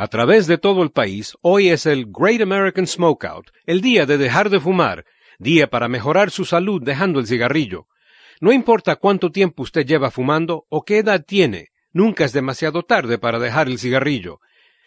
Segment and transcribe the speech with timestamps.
[0.00, 4.16] A través de todo el país, hoy es el Great American Smokeout, el día de
[4.16, 5.04] dejar de fumar,
[5.40, 7.88] día para mejorar su salud dejando el cigarrillo.
[8.40, 13.18] No importa cuánto tiempo usted lleva fumando o qué edad tiene, nunca es demasiado tarde
[13.18, 14.38] para dejar el cigarrillo.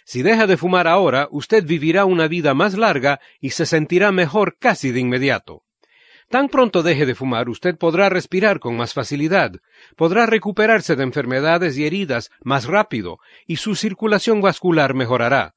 [0.06, 4.56] Si deja de fumar ahora, usted vivirá una vida más larga y se sentirá mejor
[4.60, 5.66] casi de inmediato.
[6.32, 9.52] Tan pronto deje de fumar, usted podrá respirar con más facilidad,
[9.98, 15.56] podrá recuperarse de enfermedades y heridas más rápido, y su circulación vascular mejorará.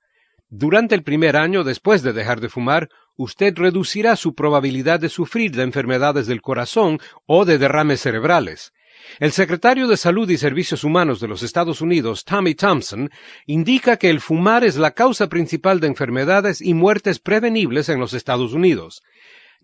[0.50, 5.52] Durante el primer año después de dejar de fumar, usted reducirá su probabilidad de sufrir
[5.52, 8.72] de enfermedades del corazón o de derrames cerebrales.
[9.20, 13.10] El secretario de Salud y Servicios Humanos de los Estados Unidos, Tommy Thompson,
[13.46, 18.12] indica que el fumar es la causa principal de enfermedades y muertes prevenibles en los
[18.12, 19.02] Estados Unidos.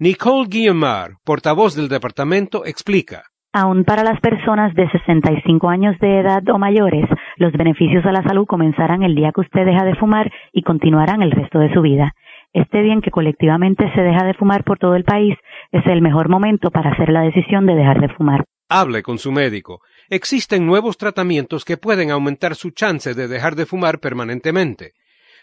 [0.03, 3.25] Nicole Guillemard, portavoz del departamento, explica.
[3.53, 7.05] Aún para las personas de 65 años de edad o mayores,
[7.37, 11.21] los beneficios a la salud comenzarán el día que usted deja de fumar y continuarán
[11.21, 12.15] el resto de su vida.
[12.55, 15.37] Este día en que colectivamente se deja de fumar por todo el país
[15.71, 18.47] es el mejor momento para hacer la decisión de dejar de fumar.
[18.71, 19.81] Hable con su médico.
[20.09, 24.93] Existen nuevos tratamientos que pueden aumentar su chance de dejar de fumar permanentemente.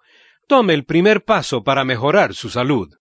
[0.47, 2.95] Tome el primer paso para mejorar su salud.